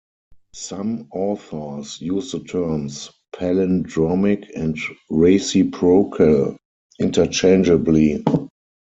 [0.55, 4.75] Some authors use the terms "palindromic" and
[5.11, 6.57] "reciprocal"
[6.99, 8.23] interchangeably.